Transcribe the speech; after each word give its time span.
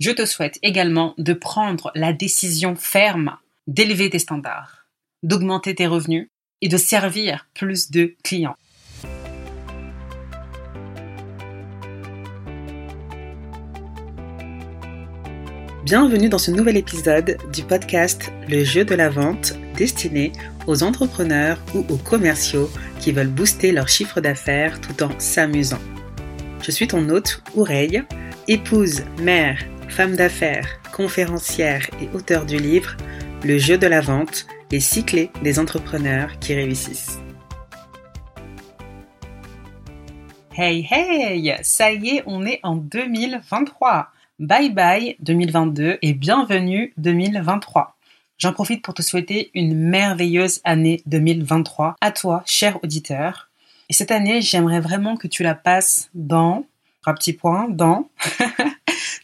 Je 0.00 0.12
te 0.12 0.24
souhaite 0.24 0.58
également 0.62 1.12
de 1.18 1.34
prendre 1.34 1.92
la 1.94 2.14
décision 2.14 2.74
ferme 2.74 3.36
d'élever 3.66 4.08
tes 4.08 4.18
standards, 4.18 4.86
d'augmenter 5.22 5.74
tes 5.74 5.86
revenus 5.86 6.30
et 6.62 6.68
de 6.68 6.78
servir 6.78 7.48
plus 7.52 7.90
de 7.90 8.14
clients. 8.24 8.56
Bienvenue 15.84 16.30
dans 16.30 16.38
ce 16.38 16.50
nouvel 16.50 16.78
épisode 16.78 17.36
du 17.52 17.62
podcast 17.62 18.32
Le 18.48 18.64
jeu 18.64 18.86
de 18.86 18.94
la 18.94 19.10
vente 19.10 19.52
destiné 19.76 20.32
aux 20.66 20.82
entrepreneurs 20.82 21.58
ou 21.74 21.80
aux 21.90 21.98
commerciaux 21.98 22.70
qui 23.00 23.12
veulent 23.12 23.28
booster 23.28 23.70
leur 23.70 23.88
chiffre 23.88 24.22
d'affaires 24.22 24.80
tout 24.80 25.02
en 25.02 25.10
s'amusant. 25.18 25.80
Je 26.62 26.70
suis 26.70 26.88
ton 26.88 27.06
hôte, 27.10 27.42
Oureille, 27.54 28.02
épouse, 28.48 29.02
mère, 29.20 29.58
femme 29.90 30.14
d'affaires, 30.14 30.80
conférencière 30.92 31.90
et 32.00 32.08
auteur 32.16 32.46
du 32.46 32.56
livre 32.56 32.96
Le 33.44 33.58
jeu 33.58 33.76
de 33.76 33.86
la 33.86 34.00
vente, 34.00 34.46
les 34.70 34.80
six 34.80 35.04
clés 35.04 35.30
des 35.42 35.58
entrepreneurs 35.58 36.38
qui 36.38 36.54
réussissent. 36.54 37.18
Hey 40.56 40.86
hey, 40.90 41.54
ça 41.62 41.92
y 41.92 42.16
est, 42.16 42.22
on 42.26 42.46
est 42.46 42.60
en 42.62 42.76
2023. 42.76 44.08
Bye 44.38 44.70
bye 44.70 45.16
2022 45.20 45.98
et 46.00 46.12
bienvenue 46.12 46.92
2023. 46.96 47.96
J'en 48.38 48.52
profite 48.52 48.82
pour 48.82 48.94
te 48.94 49.02
souhaiter 49.02 49.50
une 49.54 49.74
merveilleuse 49.74 50.60
année 50.64 51.02
2023 51.06 51.96
à 52.00 52.12
toi, 52.12 52.42
cher 52.46 52.78
auditeur. 52.82 53.50
Et 53.88 53.92
cette 53.92 54.12
année, 54.12 54.40
j'aimerais 54.40 54.80
vraiment 54.80 55.16
que 55.16 55.26
tu 55.26 55.42
la 55.42 55.54
passes 55.54 56.10
dans, 56.14 56.64
un 57.06 57.14
petit 57.14 57.32
point, 57.32 57.68
dans, 57.68 58.08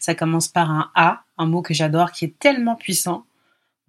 ça 0.07 0.15
commence 0.15 0.47
par 0.47 0.71
un 0.71 0.89
A, 0.95 1.23
un 1.37 1.47
mot 1.47 1.61
que 1.61 1.73
j'adore 1.73 2.13
qui 2.13 2.23
est 2.23 2.39
tellement 2.39 2.75
puissant, 2.77 3.25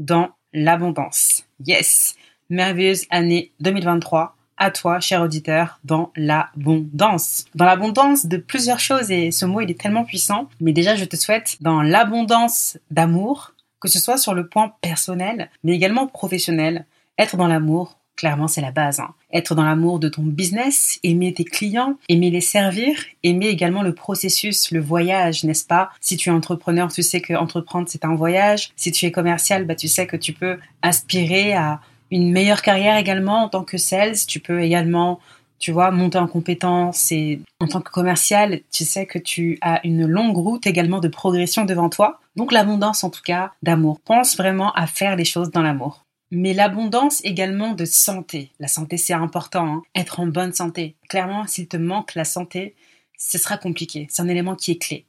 dans 0.00 0.30
l'abondance. 0.52 1.44
Yes! 1.64 2.16
Merveilleuse 2.50 3.04
année 3.10 3.52
2023 3.60 4.34
à 4.56 4.72
toi, 4.72 4.98
cher 4.98 5.22
auditeur, 5.22 5.78
dans 5.84 6.10
l'abondance. 6.16 7.44
Dans 7.54 7.66
l'abondance 7.66 8.26
de 8.26 8.36
plusieurs 8.36 8.80
choses, 8.80 9.12
et 9.12 9.30
ce 9.30 9.46
mot, 9.46 9.60
il 9.60 9.70
est 9.70 9.80
tellement 9.80 10.04
puissant. 10.04 10.48
Mais 10.60 10.72
déjà, 10.72 10.96
je 10.96 11.04
te 11.04 11.14
souhaite 11.14 11.58
dans 11.60 11.82
l'abondance 11.82 12.78
d'amour, 12.90 13.52
que 13.80 13.86
ce 13.86 14.00
soit 14.00 14.18
sur 14.18 14.34
le 14.34 14.48
point 14.48 14.72
personnel, 14.80 15.50
mais 15.62 15.76
également 15.76 16.08
professionnel. 16.08 16.84
Être 17.16 17.36
dans 17.36 17.46
l'amour, 17.46 17.96
clairement, 18.16 18.48
c'est 18.48 18.60
la 18.60 18.72
base. 18.72 18.98
Hein. 18.98 19.14
Être 19.32 19.54
dans 19.54 19.64
l'amour 19.64 19.98
de 19.98 20.08
ton 20.08 20.22
business, 20.22 20.98
aimer 21.02 21.34
tes 21.34 21.44
clients, 21.44 21.98
aimer 22.08 22.30
les 22.30 22.40
servir, 22.40 22.96
aimer 23.22 23.48
également 23.48 23.82
le 23.82 23.94
processus, 23.94 24.70
le 24.70 24.80
voyage, 24.80 25.44
n'est-ce 25.44 25.66
pas? 25.66 25.90
Si 26.00 26.16
tu 26.16 26.30
es 26.30 26.32
entrepreneur, 26.32 26.90
tu 26.90 27.02
sais 27.02 27.20
que 27.20 27.34
entreprendre, 27.34 27.88
c'est 27.90 28.06
un 28.06 28.14
voyage. 28.14 28.70
Si 28.76 28.90
tu 28.90 29.04
es 29.04 29.12
commercial, 29.12 29.64
bah, 29.64 29.74
tu 29.74 29.86
sais 29.86 30.06
que 30.06 30.16
tu 30.16 30.32
peux 30.32 30.58
aspirer 30.80 31.52
à 31.52 31.80
une 32.10 32.32
meilleure 32.32 32.62
carrière 32.62 32.96
également 32.96 33.44
en 33.44 33.48
tant 33.50 33.64
que 33.64 33.76
sales. 33.76 34.16
Tu 34.26 34.40
peux 34.40 34.62
également, 34.62 35.20
tu 35.58 35.72
vois, 35.72 35.90
monter 35.90 36.18
en 36.18 36.26
compétences 36.26 37.12
et 37.12 37.40
en 37.60 37.66
tant 37.66 37.82
que 37.82 37.90
commercial, 37.90 38.60
tu 38.72 38.84
sais 38.84 39.04
que 39.04 39.18
tu 39.18 39.58
as 39.60 39.86
une 39.86 40.06
longue 40.06 40.36
route 40.36 40.66
également 40.66 41.00
de 41.00 41.08
progression 41.08 41.66
devant 41.66 41.90
toi. 41.90 42.20
Donc 42.36 42.52
l'abondance 42.52 43.04
en 43.04 43.10
tout 43.10 43.22
cas 43.22 43.52
d'amour. 43.62 44.00
Pense 44.00 44.36
vraiment 44.36 44.72
à 44.72 44.86
faire 44.86 45.16
les 45.16 45.26
choses 45.26 45.50
dans 45.50 45.62
l'amour. 45.62 46.04
Mais 46.30 46.52
l'abondance 46.52 47.20
également 47.24 47.72
de 47.72 47.84
santé. 47.84 48.50
La 48.60 48.68
santé 48.68 48.96
c'est 48.98 49.14
important, 49.14 49.66
hein. 49.66 49.82
être 49.94 50.20
en 50.20 50.26
bonne 50.26 50.52
santé. 50.52 50.94
Clairement, 51.08 51.46
s'il 51.46 51.68
te 51.68 51.76
manque 51.76 52.14
la 52.14 52.24
santé, 52.24 52.74
ce 53.18 53.38
sera 53.38 53.56
compliqué. 53.56 54.06
C'est 54.10 54.22
un 54.22 54.28
élément 54.28 54.54
qui 54.54 54.72
est 54.72 54.78
clé. 54.78 55.06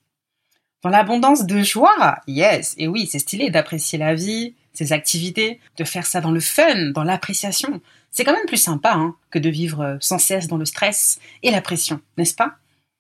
Dans 0.81 0.89
l'abondance 0.89 1.45
de 1.45 1.61
joie, 1.61 2.19
yes, 2.25 2.73
et 2.77 2.87
oui, 2.87 3.05
c'est 3.05 3.19
stylé 3.19 3.49
d'apprécier 3.49 3.97
la 3.97 4.15
vie, 4.15 4.55
ses 4.73 4.93
activités, 4.93 5.59
de 5.77 5.83
faire 5.83 6.05
ça 6.05 6.21
dans 6.21 6.31
le 6.31 6.39
fun, 6.39 6.91
dans 6.91 7.03
l'appréciation. 7.03 7.81
C'est 8.11 8.23
quand 8.23 8.33
même 8.33 8.45
plus 8.45 8.61
sympa 8.61 8.93
hein, 8.93 9.15
que 9.29 9.39
de 9.39 9.49
vivre 9.49 9.81
euh, 9.81 9.97
sans 9.99 10.19
cesse 10.19 10.47
dans 10.47 10.57
le 10.57 10.65
stress 10.65 11.19
et 11.43 11.51
la 11.51 11.61
pression, 11.61 11.99
n'est-ce 12.17 12.33
pas? 12.33 12.55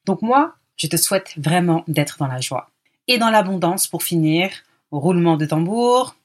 Donc 0.05 0.21
moi, 0.21 0.55
je 0.75 0.87
te 0.87 0.97
souhaite 0.97 1.33
vraiment 1.37 1.85
d'être 1.87 2.17
dans 2.17 2.27
la 2.27 2.41
joie. 2.41 2.69
Et 3.07 3.17
dans 3.17 3.29
l'abondance, 3.29 3.87
pour 3.87 4.03
finir, 4.03 4.51
roulement 4.91 5.37
de 5.37 5.45
tambour. 5.45 6.15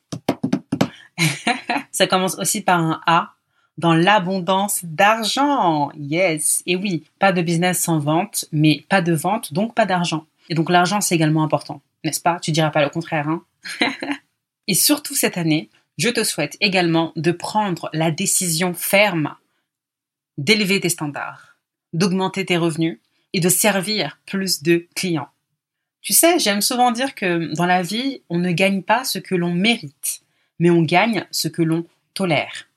ça 1.94 2.06
commence 2.06 2.38
aussi 2.38 2.60
par 2.60 2.81
un 2.81 3.00
A, 3.06 3.34
dans 3.78 3.94
l'abondance 3.94 4.81
d'argent. 4.84 5.91
Yes. 5.97 6.62
Et 6.66 6.77
oui, 6.77 7.05
pas 7.19 7.32
de 7.32 7.43
business 7.43 7.81
sans 7.81 7.99
vente, 7.99 8.44
mais 8.53 8.84
pas 8.88 9.00
de 9.00 9.12
vente, 9.12 9.53
donc 9.53 9.75
pas 9.75 9.87
d'argent. 9.87 10.27
Et 10.50 10.55
donc 10.55 10.71
l'argent, 10.71 11.00
c'est 11.00 11.15
également 11.15 11.43
important, 11.43 11.81
n'est-ce 12.05 12.21
pas? 12.21 12.38
Tu 12.41 12.53
diras 12.53 12.71
pas 12.71 12.82
le 12.82 12.91
contraire, 12.91 13.28
hein? 13.28 13.43
Et 14.66 14.75
surtout 14.75 15.15
cette 15.15 15.38
année, 15.38 15.71
je 15.99 16.09
te 16.09 16.25
souhaite 16.25 16.56
également 16.60 17.12
de 17.16 17.32
prendre 17.32 17.88
la 17.93 18.11
décision 18.11 18.75
ferme 18.75 19.34
d'élever 20.37 20.81
tes 20.81 20.88
standards, 20.88 21.56
d'augmenter 21.93 22.44
tes 22.44 22.56
revenus 22.56 22.99
et 23.32 23.41
de 23.41 23.49
servir 23.49 24.19
plus 24.26 24.62
de 24.62 24.87
clients. 24.94 25.28
Tu 26.00 26.12
sais, 26.12 26.38
j'aime 26.38 26.61
souvent 26.61 26.91
dire 26.91 27.15
que 27.15 27.55
dans 27.55 27.66
la 27.66 27.82
vie, 27.82 28.22
on 28.28 28.38
ne 28.38 28.53
gagne 28.53 28.82
pas 28.82 29.05
ce 29.05 29.19
que 29.19 29.34
l'on 29.34 29.53
mérite, 29.53 30.24
mais 30.59 30.70
on 30.70 30.82
gagne 30.82 31.26
ce 31.31 31.48
que 31.48 31.62
l'on 31.62 31.87
tolère. 32.15 32.69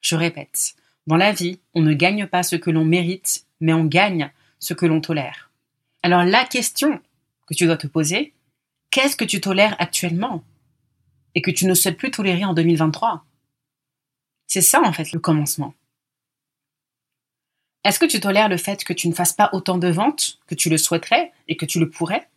Je 0.00 0.16
répète, 0.16 0.74
dans 1.06 1.16
la 1.16 1.32
vie, 1.32 1.60
on 1.74 1.82
ne 1.82 1.94
gagne 1.94 2.26
pas 2.26 2.42
ce 2.42 2.56
que 2.56 2.70
l'on 2.70 2.84
mérite, 2.84 3.46
mais 3.60 3.72
on 3.72 3.84
gagne 3.84 4.30
ce 4.58 4.74
que 4.74 4.86
l'on 4.86 5.00
tolère. 5.00 5.50
Alors 6.02 6.24
la 6.24 6.44
question 6.44 7.00
que 7.46 7.54
tu 7.54 7.66
dois 7.66 7.76
te 7.76 7.86
poser, 7.86 8.32
qu'est-ce 8.90 9.16
que 9.16 9.24
tu 9.24 9.40
tolères 9.40 9.76
actuellement 9.78 10.42
et 11.34 11.42
que 11.42 11.50
tu 11.50 11.66
ne 11.66 11.74
souhaites 11.74 11.96
plus 11.96 12.10
tolérer 12.10 12.44
en 12.44 12.54
2023. 12.54 13.24
C'est 14.46 14.60
ça 14.60 14.82
en 14.82 14.92
fait 14.92 15.12
le 15.12 15.20
commencement. 15.20 15.74
Est-ce 17.84 17.98
que 17.98 18.06
tu 18.06 18.20
tolères 18.20 18.48
le 18.48 18.56
fait 18.56 18.84
que 18.84 18.92
tu 18.92 19.08
ne 19.08 19.14
fasses 19.14 19.32
pas 19.32 19.50
autant 19.52 19.78
de 19.78 19.88
ventes 19.88 20.38
que 20.46 20.54
tu 20.54 20.70
le 20.70 20.78
souhaiterais 20.78 21.32
et 21.48 21.56
que 21.56 21.66
tu 21.66 21.80
le 21.80 21.90
pourrais? 21.90 22.28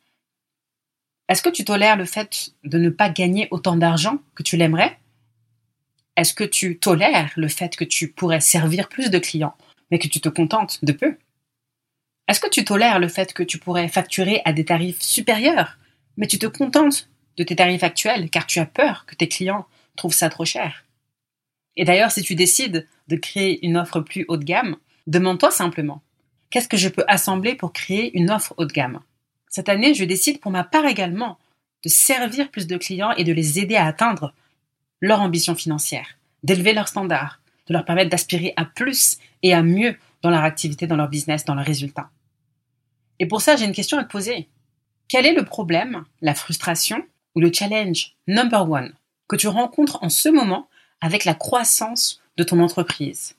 Est-ce 1.28 1.42
que 1.42 1.50
tu 1.50 1.66
tolères 1.66 1.98
le 1.98 2.06
fait 2.06 2.52
de 2.64 2.78
ne 2.78 2.90
pas 2.90 3.10
gagner 3.10 3.48
autant 3.50 3.76
d'argent 3.76 4.20
que 4.36 4.44
tu 4.44 4.58
l'aimerais? 4.58 5.00
Est-ce 6.16 6.34
que 6.34 6.44
tu 6.44 6.78
tolères 6.78 7.32
le 7.36 7.48
fait 7.48 7.76
que 7.76 7.84
tu 7.84 8.12
pourrais 8.12 8.42
servir 8.42 8.90
plus 8.90 9.10
de 9.10 9.18
clients 9.18 9.56
mais 9.92 10.00
que 10.00 10.08
tu 10.08 10.22
te 10.22 10.30
contentes 10.30 10.84
de 10.84 10.92
peu? 10.92 11.18
Est-ce 12.28 12.40
que 12.40 12.50
tu 12.50 12.64
tolères 12.64 13.00
le 13.00 13.08
fait 13.08 13.34
que 13.34 13.44
tu 13.44 13.58
pourrais 13.58 13.88
facturer 13.88 14.42
à 14.46 14.54
des 14.54 14.66
tarifs 14.66 15.02
supérieurs 15.02 15.78
mais 16.18 16.28
tu 16.28 16.40
te 16.40 16.46
contentes 16.46 17.10
de 17.38 17.44
tes 17.44 17.56
tarifs 17.56 17.84
actuels 17.84 18.30
car 18.30 18.46
tu 18.46 18.60
as 18.60 18.66
peur 18.66 19.06
que 19.06 19.16
tes 19.16 19.28
clients 19.28 19.66
trouvent 19.96 20.14
ça 20.14 20.30
trop 20.30 20.46
cher? 20.46 20.86
Et 21.76 21.86
d'ailleurs, 21.86 22.12
si 22.12 22.22
tu 22.22 22.36
décides 22.36 22.88
de 23.08 23.16
créer 23.16 23.66
une 23.66 23.78
offre 23.78 24.00
plus 24.00 24.26
haut 24.28 24.38
de 24.38 24.46
gamme, 24.46 24.78
demande-toi 25.08 25.52
simplement 25.52 26.02
qu'est-ce 26.50 26.70
que 26.70 26.78
je 26.78 26.88
peux 26.88 27.04
assembler 27.08 27.56
pour 27.56 27.74
créer 27.74 28.16
une 28.18 28.30
offre 28.32 28.54
haut 28.58 28.66
de 28.66 28.72
gamme? 28.72 29.02
Cette 29.56 29.70
année, 29.70 29.94
je 29.94 30.04
décide 30.04 30.42
pour 30.42 30.52
ma 30.52 30.66
part 30.66 30.86
également 30.86 31.40
de 31.82 31.88
servir 31.88 32.52
plus 32.52 32.68
de 32.68 32.76
clients 32.76 33.12
et 33.12 33.24
de 33.24 33.32
les 33.32 33.58
aider 33.58 33.78
à 33.78 33.86
atteindre 33.86 34.34
leur 35.00 35.22
ambition 35.22 35.56
financière, 35.56 36.18
d'élever 36.44 36.74
leurs 36.74 36.90
standards, 36.90 37.40
de 37.68 37.74
leur 37.74 37.86
permettre 37.86 38.10
d'aspirer 38.10 38.52
à 38.58 38.66
plus 38.66 39.18
et 39.44 39.54
à 39.54 39.64
mieux 39.64 39.98
dans 40.22 40.30
leur 40.30 40.44
activité, 40.44 40.88
dans 40.88 40.98
leur 40.98 41.08
business, 41.08 41.46
dans 41.46 41.56
leurs 41.56 41.66
résultats. 41.66 42.10
Et 43.20 43.28
pour 43.28 43.42
ça, 43.42 43.56
j'ai 43.56 43.64
une 43.64 43.72
question 43.72 43.98
à 43.98 44.04
te 44.04 44.12
poser. 44.12 44.50
Quel 45.08 45.26
est 45.26 45.34
le 45.34 45.46
problème, 45.46 46.04
la 46.20 46.36
frustration 46.36 47.08
ou 47.34 47.40
le 47.40 47.54
challenge 47.54 48.14
number 48.28 48.70
one 48.70 48.94
que 49.30 49.38
tu 49.38 49.48
rencontres 49.48 50.04
en 50.04 50.10
ce 50.10 50.28
moment 50.28 50.68
avec 51.00 51.24
la 51.24 51.34
croissance 51.34 52.22
de 52.36 52.44
ton 52.44 52.60
entreprise 52.60 53.38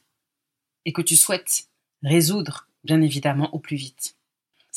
et 0.87 0.95
que 0.95 1.03
tu 1.03 1.15
souhaites 1.15 1.69
résoudre, 2.03 2.69
bien 2.85 3.03
évidemment, 3.03 3.55
au 3.55 3.59
plus 3.59 3.77
vite? 3.77 4.16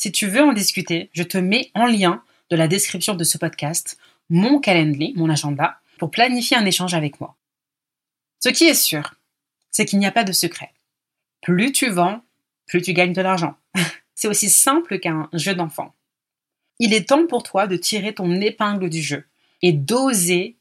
Si 0.00 0.10
tu 0.12 0.28
veux 0.28 0.42
en 0.42 0.54
discuter, 0.54 1.10
je 1.12 1.22
te 1.22 1.36
mets 1.36 1.70
en 1.74 1.84
lien 1.84 2.22
de 2.48 2.56
la 2.56 2.68
description 2.68 3.14
de 3.14 3.24
ce 3.24 3.36
podcast 3.36 3.98
mon 4.30 4.60
calendrier, 4.60 5.12
mon 5.14 5.28
agenda, 5.28 5.78
pour 5.98 6.10
planifier 6.10 6.56
un 6.56 6.64
échange 6.64 6.94
avec 6.94 7.20
moi. 7.20 7.36
Ce 8.38 8.48
qui 8.48 8.64
est 8.64 8.74
sûr, 8.74 9.14
c'est 9.70 9.84
qu'il 9.84 9.98
n'y 9.98 10.06
a 10.06 10.12
pas 10.12 10.24
de 10.24 10.32
secret. 10.32 10.72
Plus 11.42 11.72
tu 11.72 11.90
vends, 11.90 12.22
plus 12.66 12.80
tu 12.80 12.94
gagnes 12.94 13.12
de 13.12 13.20
l'argent. 13.20 13.56
c'est 14.14 14.28
aussi 14.28 14.48
simple 14.48 14.98
qu'un 15.00 15.28
jeu 15.34 15.54
d'enfant 15.54 15.94
il 16.80 16.94
est 16.94 17.10
temps 17.10 17.26
pour 17.26 17.44
toi 17.44 17.66
de 17.68 17.76
tirer 17.76 18.14
ton 18.14 18.40
épingle 18.40 18.88
du 18.88 19.02
jeu 19.02 19.26
et 19.62 19.72
d'oser 19.72 20.56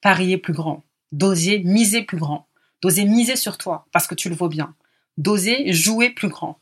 parier 0.00 0.38
plus 0.38 0.54
grand, 0.54 0.82
d'oser 1.12 1.58
miser 1.60 2.02
plus 2.02 2.16
grand, 2.16 2.48
d'oser 2.82 3.04
miser 3.04 3.36
sur 3.36 3.58
toi 3.58 3.86
parce 3.92 4.06
que 4.06 4.14
tu 4.14 4.30
le 4.30 4.34
vaux 4.34 4.48
bien, 4.48 4.74
d'oser 5.18 5.72
jouer 5.72 6.10
plus 6.10 6.28
grand. 6.28 6.58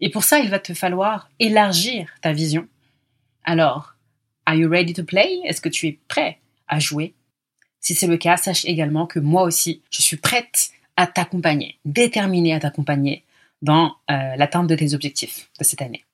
Et 0.00 0.10
pour 0.10 0.24
ça, 0.24 0.38
il 0.38 0.50
va 0.50 0.58
te 0.58 0.74
falloir 0.74 1.28
élargir 1.38 2.08
ta 2.22 2.32
vision. 2.32 2.68
Alors, 3.44 3.94
are 4.46 4.54
you 4.54 4.68
ready 4.68 4.92
to 4.92 5.04
play? 5.04 5.40
Est-ce 5.44 5.60
que 5.60 5.68
tu 5.68 5.86
es 5.86 5.98
prêt 6.08 6.38
à 6.68 6.78
jouer? 6.78 7.14
Si 7.80 7.94
c'est 7.94 8.06
le 8.06 8.16
cas, 8.16 8.36
sache 8.36 8.64
également 8.64 9.06
que 9.06 9.18
moi 9.18 9.42
aussi, 9.42 9.82
je 9.90 10.02
suis 10.02 10.16
prête 10.16 10.70
à 10.96 11.06
t'accompagner, 11.06 11.78
déterminée 11.84 12.54
à 12.54 12.60
t'accompagner 12.60 13.24
dans 13.62 13.96
euh, 14.10 14.36
l'atteinte 14.36 14.66
de 14.66 14.74
tes 14.74 14.94
objectifs 14.94 15.48
de 15.58 15.64
cette 15.64 15.82
année. 15.82 16.04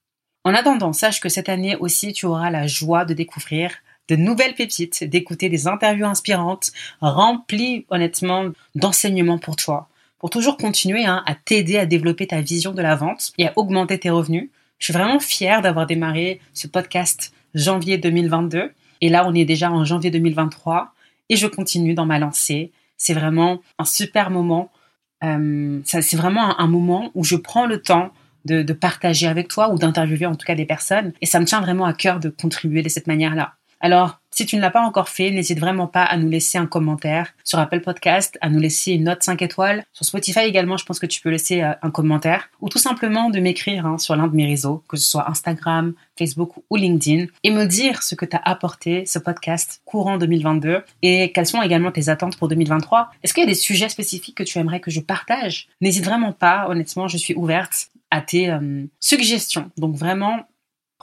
En 0.45 0.55
attendant, 0.55 0.93
sache 0.93 1.21
que 1.21 1.29
cette 1.29 1.49
année 1.49 1.77
aussi, 1.77 2.13
tu 2.13 2.27
auras 2.27 2.51
la 2.51 2.67
joie 2.67 3.05
de 3.05 3.15
découvrir 3.15 3.73
de 4.09 4.17
nouvelles 4.17 4.55
pépites, 4.55 5.05
d'écouter 5.05 5.49
des 5.49 5.67
interviews 5.67 6.07
inspirantes, 6.07 6.73
remplies 7.01 7.87
honnêtement 7.89 8.51
d'enseignements 8.75 9.39
pour 9.39 9.57
toi, 9.57 9.89
pour 10.25 10.31
toujours 10.31 10.57
continuer 10.57 11.05
hein, 11.05 11.23
à 11.27 11.35
t'aider 11.35 11.77
à 11.77 11.85
développer 11.85 12.27
ta 12.27 12.41
vision 12.41 12.73
de 12.73 12.81
la 12.81 12.97
vente 12.97 13.33
et 13.37 13.47
à 13.47 13.53
augmenter 13.57 13.99
tes 13.99 14.09
revenus. 14.09 14.49
Je 14.79 14.87
suis 14.87 14.95
vraiment 14.95 15.21
fière 15.21 15.61
d'avoir 15.61 15.85
démarré 15.85 16.41
ce 16.55 16.67
podcast 16.67 17.35
janvier 17.55 17.99
2022. 17.99 18.73
Et 19.03 19.11
là, 19.11 19.27
on 19.29 19.35
est 19.35 19.45
déjà 19.45 19.71
en 19.71 19.85
janvier 19.85 20.11
2023 20.11 20.95
et 21.29 21.37
je 21.37 21.47
continue 21.47 21.93
dans 21.93 22.07
ma 22.07 22.19
lancée. 22.19 22.73
C'est 22.97 23.13
vraiment 23.13 23.61
un 23.79 23.85
super 23.85 24.31
moment. 24.31 24.73
Euh, 25.23 25.83
c'est 25.85 26.17
vraiment 26.17 26.59
un, 26.59 26.69
moment 26.69 27.11
où 27.15 27.23
je 27.23 27.37
prends 27.37 27.67
le 27.67 27.83
temps 27.83 28.11
de, 28.47 28.63
de 28.63 28.73
partager 28.73 29.27
avec 29.27 29.49
toi 29.49 29.75
ou 29.75 29.79
d'interviewer 29.79 30.25
en 30.25 30.37
tout 30.37 30.47
cas 30.47 30.55
des 30.55 30.65
personnes. 30.65 31.13
Et 31.21 31.27
ça 31.27 31.39
me 31.39 31.45
tient 31.45 31.61
vraiment 31.61 31.85
à 31.85 31.93
cœur 31.93 32.19
de 32.19 32.31
contribuer 32.31 32.81
de 32.81 32.89
cette 32.89 33.09
manière-là. 33.09 33.57
Alors, 33.85 34.19
si 34.31 34.47
tu 34.47 34.57
ne 34.57 34.63
l'as 34.63 34.71
pas 34.71 34.81
encore 34.81 35.11
fait, 35.11 35.31
n'hésite 35.31 35.61
vraiment 35.61 35.87
pas 35.87 36.05
à 36.05 36.17
nous 36.17 36.31
laisser 36.31 36.57
un 36.57 36.65
commentaire 36.65 37.35
sur 37.45 37.59
Apple 37.59 37.81
Podcast, 37.81 38.39
à 38.41 38.49
nous 38.49 38.59
laisser 38.59 38.93
une 38.93 39.05
note 39.05 39.23
5 39.23 39.43
étoiles. 39.43 39.85
Sur 39.93 40.07
Spotify 40.07 40.41
également, 40.41 40.79
je 40.79 40.87
pense 40.87 40.99
que 40.99 41.05
tu 41.05 41.21
peux 41.21 41.29
laisser 41.29 41.61
euh, 41.61 41.75
un 41.83 41.91
commentaire 41.91 42.49
ou 42.63 42.71
tout 42.71 42.79
simplement 42.79 43.29
de 43.29 43.39
m'écrire 43.41 43.85
hein, 43.85 43.99
sur 43.99 44.17
l'un 44.17 44.27
de 44.27 44.35
mes 44.35 44.47
réseaux, 44.47 44.83
que 44.89 44.97
ce 44.97 45.07
soit 45.07 45.29
Instagram, 45.29 45.93
Facebook 46.19 46.53
ou 46.71 46.77
LinkedIn, 46.77 47.27
et 47.43 47.51
me 47.51 47.67
dire 47.67 48.03
ce 48.03 48.15
que 48.15 48.25
t'as 48.25 48.41
apporté 48.43 49.05
ce 49.05 49.19
podcast 49.19 49.83
courant 49.85 50.17
2022 50.17 50.83
et 51.03 51.31
quelles 51.33 51.45
sont 51.45 51.61
également 51.61 51.93
tes 51.93 52.09
attentes 52.09 52.39
pour 52.39 52.49
2023. 52.49 53.11
Est-ce 53.23 53.35
qu'il 53.35 53.43
y 53.43 53.47
a 53.47 53.51
des 53.51 53.55
sujets 53.55 53.91
spécifiques 53.91 54.39
que 54.39 54.45
tu 54.45 54.59
aimerais 54.59 54.81
que 54.81 54.91
je 54.91 55.01
partage? 55.01 55.69
N'hésite 55.83 56.07
vraiment 56.07 56.33
pas, 56.33 56.69
honnêtement, 56.71 57.07
je 57.07 57.19
suis 57.19 57.35
ouverte 57.35 57.89
à 58.11 58.23
tes 58.23 58.49
euh, 58.49 58.87
suggestions. 58.99 59.71
Donc 59.77 59.95
vraiment, 59.95 60.47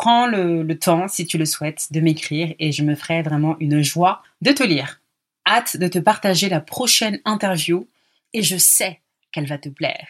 prends 0.01 0.25
le, 0.25 0.67
temps, 0.79 1.07
si 1.07 1.27
tu 1.27 1.37
le 1.37 1.45
souhaites, 1.45 1.89
de 1.91 1.99
m'écrire 1.99 2.55
et 2.57 2.71
je 2.71 2.81
me 2.81 2.95
ferai 2.95 3.21
vraiment 3.21 3.55
une 3.59 3.83
joie 3.83 4.23
de 4.41 4.51
te 4.51 4.63
lire. 4.63 4.99
Hâte 5.47 5.77
de 5.77 5.87
te 5.87 5.99
partager 5.99 6.49
la 6.49 6.59
prochaine 6.59 7.19
interview 7.23 7.87
et 8.33 8.41
je 8.41 8.57
sais 8.57 8.99
qu'elle 9.31 9.45
va 9.45 9.59
te 9.59 9.69
plaire. 9.69 10.07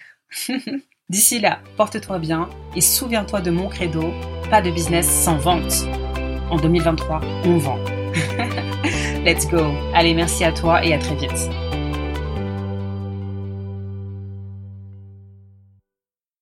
D'ici 1.09 1.39
là, 1.41 1.59
porte-toi 1.75 2.19
bien 2.19 2.49
et 2.73 2.79
souviens-toi 2.79 3.41
de 3.41 3.51
mon 3.51 3.67
credo, 3.67 4.13
pas 4.49 4.61
de 4.61 4.71
business 4.71 5.09
sans 5.09 5.37
vente. 5.37 5.85
En 6.49 6.55
2023, 6.55 7.19
on 7.43 7.57
vend. 7.57 7.83
Let's 9.25 9.45
go. 9.49 9.73
Allez, 9.93 10.13
merci 10.13 10.45
à 10.45 10.53
toi 10.53 10.85
et 10.85 10.93
à 10.93 10.99
très 10.99 11.15
vite. 11.15 11.49